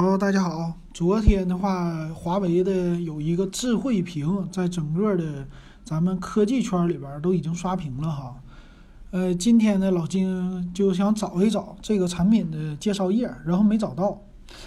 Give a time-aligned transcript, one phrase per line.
[0.00, 0.74] 好，大家好。
[0.94, 5.44] 昨天的话，华为的有一个智慧屏，在整个的
[5.84, 8.36] 咱们科技圈里边都已经刷屏了哈。
[9.10, 14.22] 呃，今天呢，老金就想找一找这个产品的介绍页，然后没找到。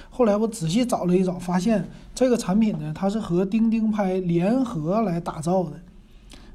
[0.09, 5.79] 后来我仔细找了一找，发现这个产品呢，它是和钉钉拍联合来打造的。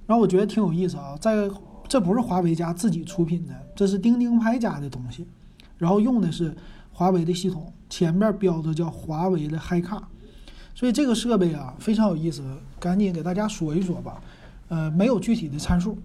[0.07, 1.49] 然后我觉得挺有意思啊，在
[1.89, 5.27] 这不是华为家自己出品的，这是钉钉拍家的东西，
[5.79, 6.55] 然后用的是
[6.93, 10.09] 华为的系统，前面标的叫华为的 Hi 卡，
[10.75, 12.43] 所以这个设备啊非常有意思，
[12.79, 14.21] 赶紧给大家说一说吧。
[14.69, 15.97] 呃，没有具体的参数。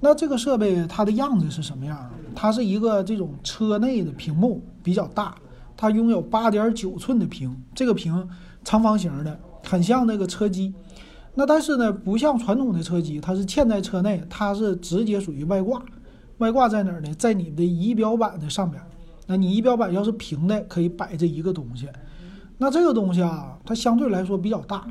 [0.00, 2.10] 那这个设备它的样子是什么样？
[2.34, 5.34] 它是一个这种车内的屏幕比较大，
[5.76, 8.28] 它拥有八点九寸的屏，这个屏
[8.64, 10.74] 长方形的，很像那个车机。
[11.34, 15.80] 那但是呢，不像传统的车机，它是嵌在车内，它是直接属于外挂。
[16.38, 17.14] 外挂在哪儿呢？
[17.14, 18.82] 在你的仪表板的上边。
[19.30, 21.88] 那你仪表板要是平的，可以摆这一个东西。
[22.58, 24.84] 那这个东西啊，它相对来说比较大。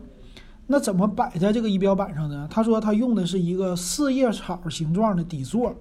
[0.67, 2.48] 那怎么摆在这个仪表板上呢？
[2.49, 5.76] 他说他用的是一个四叶草形状的底座。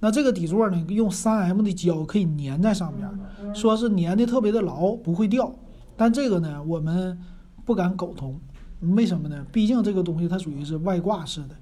[0.00, 5.54] 那这个底座呢，用三 M 的胶可以粘在上面，说是粘的特别的牢，不会掉。
[5.96, 7.16] 但这个呢，我们
[7.64, 8.40] 不敢苟同。
[8.80, 9.46] 为什么呢？
[9.52, 11.54] 毕竟这个东西它属于是外挂式的，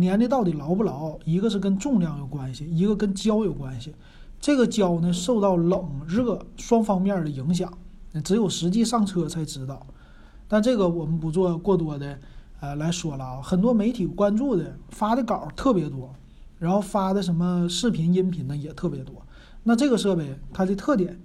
[0.00, 1.18] 粘的到底牢不牢？
[1.24, 3.92] 一个是跟重量有关系，一个跟胶有关系。
[4.40, 7.72] 这个胶呢，受到冷热双方面的影响，
[8.24, 9.86] 只有实际上车才知道。
[10.46, 12.18] 但这个我们不做过多的
[12.60, 13.40] 呃来说了啊。
[13.42, 16.14] 很多媒体关注的发的稿特别多，
[16.58, 19.14] 然后发的什么视频、音频呢也特别多。
[19.64, 21.20] 那这个设备它的特点，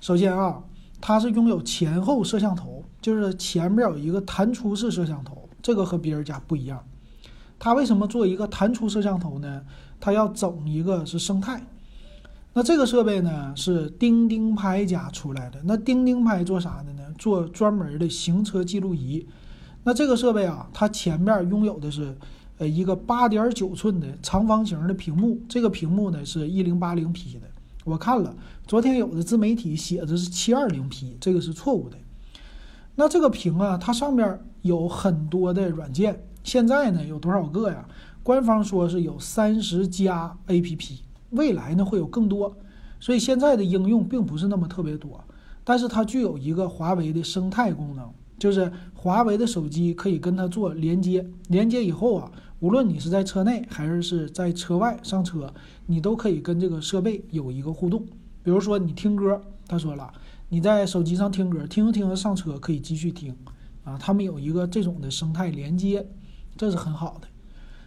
[0.00, 0.62] 首先啊，
[1.00, 2.84] 它是拥有前后摄像头。
[3.00, 6.82] 就是前面有一个弹出式摄像头，这个和别人家不一样。
[7.58, 9.62] 它为什么做一个弹出摄像头呢？
[10.00, 11.62] 它要整一个是生态。
[12.56, 15.60] 那这个设备呢是钉钉拍家出来的。
[15.64, 17.02] 那钉钉拍做啥的呢？
[17.18, 19.26] 做专门的行车记录仪。
[19.82, 22.16] 那这个设备啊，它前面拥有的是
[22.58, 25.40] 呃一个八点九寸的长方形的屏幕。
[25.48, 27.40] 这个屏幕呢是一零八零 P 的。
[27.84, 28.34] 我看了，
[28.66, 31.98] 昨天有的自媒体写的是七二零 P，这个是错误的。
[32.94, 37.86] 那这个屏啊，它上面有很多的软件，现在呢有多少个呀？
[38.22, 41.00] 官方说是有三十加 APP，
[41.34, 42.56] 未来呢会有更多，
[42.98, 45.22] 所以现在的应用并不是那么特别多。
[45.62, 52.30] 但是它具有一个华为的生态功能，就是华为的手机可以跟它做连接，连接以后啊，
[52.60, 55.52] 无论你是在车内还是是在车外上车，
[55.86, 58.04] 你都可以跟这个设备有一个互动。
[58.42, 60.12] 比如说你听歌，他说了。
[60.50, 63.34] 你在手机上听歌，听着听着上车可以继续听，
[63.82, 66.06] 啊，他们有一个这种的生态连接，
[66.56, 67.26] 这是很好的。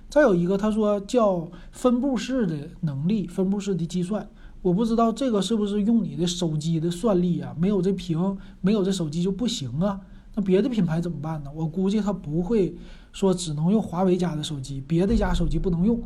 [0.10, 4.28] 再有一个，他说叫分布式的能力，分布式的计算，
[4.62, 7.56] 我不知道这个是不是用你的手机的算力啊？
[7.60, 10.00] 没有这屏，没有这手机就不行啊？
[10.36, 11.50] 那别的品牌怎么办呢？
[11.54, 12.76] 我估计他不会
[13.12, 16.02] 说只能用华为家的手机，别的家手机不能用，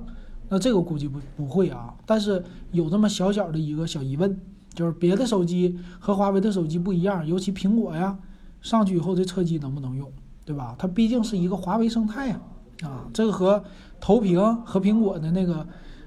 [0.50, 1.94] 那这个估计不不会啊。
[2.06, 4.40] 但是有这么小小的一个小疑问。
[4.74, 8.18] 就是别的手机和华为的手机不一样，尤其苹果呀，
[8.62, 10.10] 上去以后这车机能不能用，
[10.46, 10.74] 对吧？
[10.80, 12.42] 它毕竟是一个华为生态呀，
[12.84, 13.64] 啊，这个和
[14.00, 15.66] 投屏和苹果的那个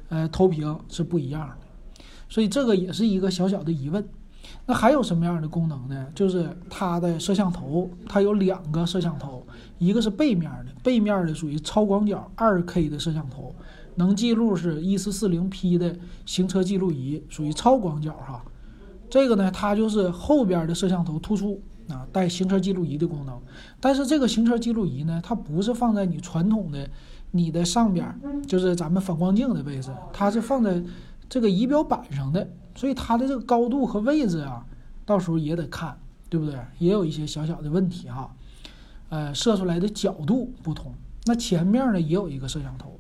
[0.08, 4.06] 呃投屏是不一样的，所以这个也是一个小小的疑问。
[4.66, 6.06] 那还有什么样的功能呢？
[6.14, 9.46] 就是它的摄像头，它有两个摄像头，
[9.78, 13.54] 一个是背面的，背面的属于超广角二 K 的摄像头，
[13.96, 15.96] 能记录是一四四零 P 的
[16.26, 18.42] 行车记录仪，属于超广角哈。
[19.08, 23.40] 这个呢，它就是后边的摄像头突出啊，带行车记录仪的功能。
[23.80, 26.88] 但是这个行车记录仪呢，它不是放在你传统的
[27.32, 28.14] 你的上边，
[28.46, 30.82] 就是咱们反光镜的位置，它是放在
[31.28, 32.48] 这个仪表板上的。
[32.76, 34.66] 所以它的这个高度和位置啊，
[35.06, 35.96] 到时候也得看，
[36.28, 36.58] 对不对？
[36.78, 38.34] 也有一些小小的问题哈。
[39.10, 40.92] 呃，摄出来的角度不同。
[41.26, 42.98] 那前面呢也有一个摄像头，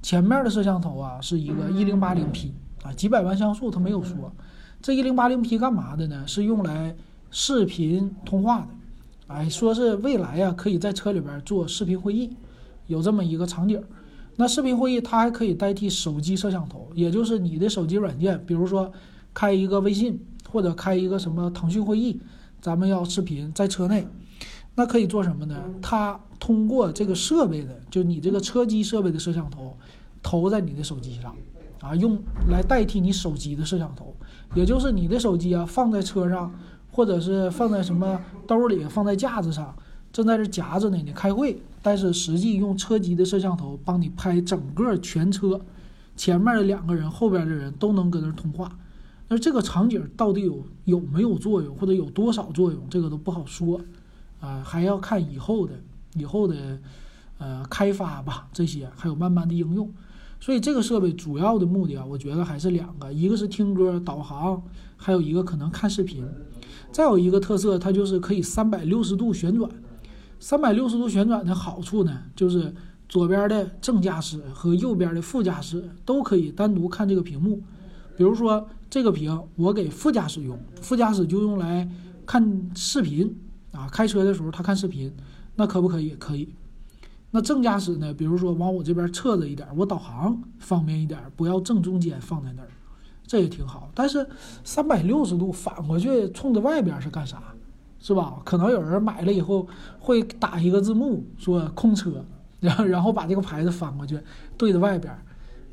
[0.00, 4.32] 前面的摄像头啊是一个一零八零 P 啊，几百万像素，它没有说。
[4.80, 6.26] 这一零八零 P 干嘛的呢？
[6.26, 6.96] 是用来
[7.30, 8.68] 视频通话的，
[9.28, 12.30] 哎，说是未来呀，可以在车里边做视频会议，
[12.86, 13.82] 有这么一个场景。
[14.36, 18.90] 那视频会议它还可以代替手机摄像头，也就是你的手机软件，比如说
[19.32, 20.18] 开一个微信
[20.50, 22.20] 或者开一个什么腾讯会议，
[22.60, 24.06] 咱们要视频在车内，
[24.74, 25.62] 那可以做什么呢？
[25.80, 29.76] 它通过这个设备的，就你这个车机设备的摄像头，
[30.22, 31.34] 投在你的手机上。
[31.80, 34.14] 啊，用来代替你手机的摄像头，
[34.54, 36.54] 也就是你的手机啊，放在车上，
[36.92, 39.74] 或者是放在什么兜里，放在架子上，
[40.12, 45.60] 正在这夹着呢，你开会，但是实际用车机的摄像头帮你拍整个全车，
[46.16, 48.76] 前面的两个人，后边的人都能搁那通话，
[49.28, 53.80] 那这个场景到底有有没有作用，或者有多少作用，这个都不好说
[54.40, 55.74] 啊，还要看以后的
[56.14, 56.78] 以后的
[57.38, 59.88] 呃开发吧，这些还有慢慢的应用。
[60.40, 64.60] 所以这个设备主要的目的啊，我觉得还是两个，一个是听歌导航，
[64.96, 66.26] 还有一个可能看视频。
[66.92, 69.70] 再有一个特色，它就是可以三百六十度旋转。
[70.38, 72.74] 三百六十度旋转的好处呢，就是
[73.08, 77.62] 左边的正驾驶和右边的副驾驶都可以单独看这个屏幕。
[78.16, 81.88] 比如说这个屏我给副驾驶用，副驾驶就用来
[82.26, 83.34] 看视频
[83.72, 85.12] 啊，开车的时候他看视频，
[85.56, 86.10] 那可不可以？
[86.18, 86.54] 可以。
[87.30, 88.12] 那正驾驶呢？
[88.12, 92.68] 比如说往我这边侧着一点，我导航方便一点，不要正中间放在那儿，
[93.30, 93.88] 这也挺好。
[93.94, 94.28] 但是
[94.64, 97.40] 三百六十度反过去冲着外边是干啥？
[98.00, 98.42] 是吧？
[98.44, 99.68] 可能有人买了以后
[100.00, 102.24] 会打一个字幕说空车，
[102.58, 104.18] 然后然后把这个牌子翻过去
[104.58, 105.16] 对着外边，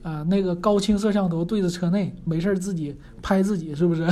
[0.04, 4.07] 啊，那个高清摄像头对着车内，没事自己拍自己是不是？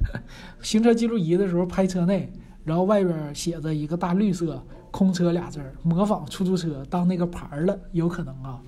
[0.60, 2.30] 行车记录仪的时候拍车内，
[2.62, 4.62] 然后外边写着一个大绿色。
[4.90, 8.60] 空车俩字儿，模仿出租车当那个牌儿了，有可能啊，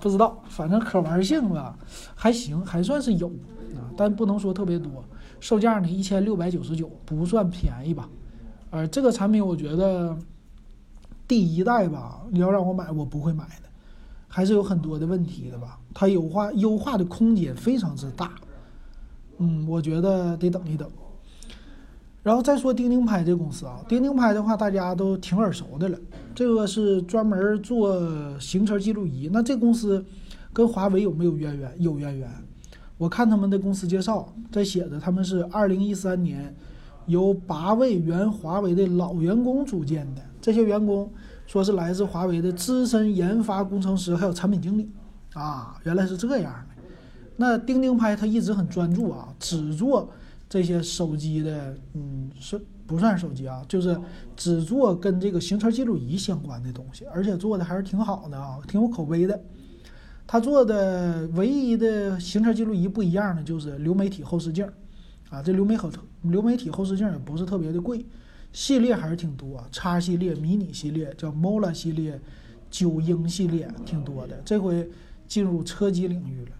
[0.00, 1.76] 不知道，反正可玩性吧
[2.14, 3.28] 还行，还算是有
[3.76, 4.90] 啊，但不能说特别多。
[5.40, 8.08] 售价呢一千六百九十九，不算便宜吧。
[8.70, 10.16] 而这个产品我觉得
[11.28, 13.68] 第一代吧，你要让我买，我不会买的，
[14.28, 15.78] 还是有很多的问题的吧。
[15.92, 18.32] 它优化优化的空间非常之大，
[19.38, 20.90] 嗯，我觉得得等一等。
[22.22, 25.98] 然后再说钉钉拍这公司啊，钉钉拍的话大家都挺耳熟的了，
[26.34, 27.98] 这个是专门做
[28.38, 29.30] 行车记录仪。
[29.32, 30.04] 那这公司
[30.52, 31.72] 跟华为有没有渊源？
[31.78, 32.30] 有渊源。
[32.98, 36.54] 我看他们的公司介绍，在写的他们是二零一三年
[37.06, 41.10] 由八位原华为的老员工组建的，这些员工
[41.46, 44.90] 说是来自华为的资深研发工程师还有产品经理
[45.32, 46.82] 啊，原来是这样的。
[47.36, 50.10] 那钉钉拍他一直很专注啊，只做。
[50.50, 53.96] 这些手机的，嗯，是不算手机啊，就是
[54.36, 59.40] 只做跟这个行车记录仪相关的东西，而且做的还是挺好的啊，挺有口碑的。
[60.26, 64.68] 他做的唯一的行车记录仪不一样的就是流媒体后视镜，
[65.28, 65.88] 啊，这流媒后
[66.22, 68.04] 流媒体后视镜也不是特别的贵，
[68.52, 72.20] 系列还是挺多，叉系列、迷你系列、叫 Mola 系列、
[72.68, 74.90] 九英系列挺多的，这回
[75.28, 76.52] 进入车机领域了。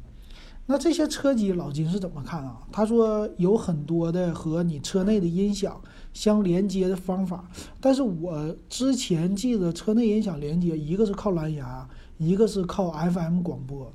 [0.70, 2.60] 那这些车机老金是怎么看啊？
[2.70, 5.80] 他说有很多的和你车内的音响
[6.12, 7.44] 相连接的方法，
[7.80, 11.88] 但是我之前记得车内音响连接，一个是靠蓝牙，
[12.18, 13.92] 一个是靠 FM 广播。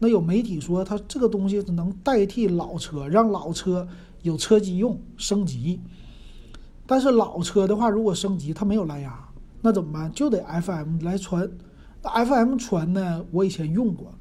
[0.00, 3.88] 那有媒体说它这个东西能代替老车，让老车
[4.20, 5.80] 有车机用升级。
[6.86, 9.18] 但是老车的话，如果升级它没有蓝牙，
[9.62, 10.12] 那怎么办？
[10.12, 11.50] 就得 FM 来传。
[12.02, 14.12] FM 传呢，我以前用过。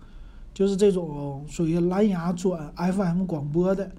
[0.58, 3.92] 就是这种属于蓝牙转 FM 广播的，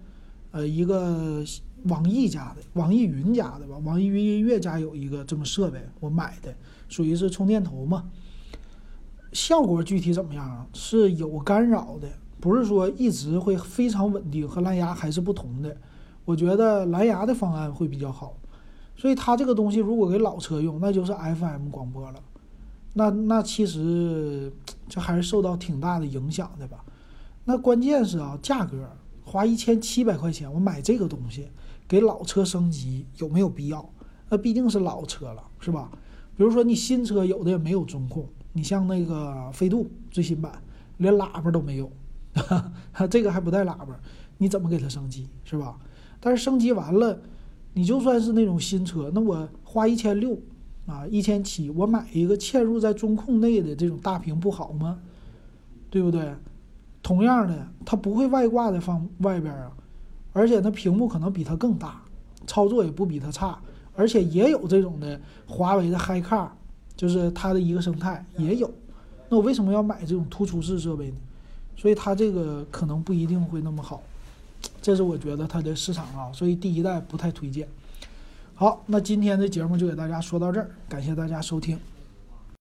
[0.51, 1.45] 呃，一个
[1.85, 6.53] 网易家的，网易云家的吧，网易云音乐家有一个这么设备，我买的，
[6.89, 8.11] 属于是充电头嘛。
[9.33, 10.67] 效果具体怎么样啊？
[10.73, 12.09] 是有干扰的，
[12.41, 15.77] 不是说一直会非常稳定，和蓝牙还是不同的。
[16.25, 18.35] 我觉得蓝牙的方案会比较好，
[18.97, 22.19] 所以它这个东西如果给老车用，那就是 FM 广播了。
[22.99, 24.53] 那那其实
[24.89, 26.85] 这还是受到挺大的影响的吧？
[27.45, 28.91] 那关键是啊，价格
[29.25, 31.47] 花一千七百块钱，我买这个东西
[31.87, 33.89] 给老车升级有没有必要？
[34.29, 35.93] 那毕竟是老车了，是吧？
[36.37, 40.61] 比如说你新车有的也没有中控，你像那个飞度最新版
[40.97, 41.89] 连喇叭都没有，
[43.09, 43.97] 这个还不带喇叭，
[44.39, 45.79] 你怎么给它升级是吧？
[46.19, 47.21] 但是升级完了，
[47.75, 50.37] 你就算是那种新车，那我花一千六。
[50.89, 54.99] 啊，一千七，我买一个嵌入在中控内的这种大屏不好吗？
[55.91, 56.35] 对不对？
[57.03, 59.71] 同样的，它不会外挂在放外边啊，
[60.33, 62.03] 而且它屏幕可能比它更大，
[62.47, 63.59] 操作也不比它差，
[63.95, 66.49] 而且也有这种的华为的 HiCar，
[66.97, 68.71] 就是它的一个生态也有。
[69.29, 71.17] 那我为什么要买这种突出式设备呢？
[71.77, 74.03] 所以它这个可能不一定会那么好，
[74.83, 77.69] 这是我觉得它的市场啊，所以第一代不太推荐。
[78.61, 81.79] 好，那今天的节目就给大家说到这儿，感谢大家收听。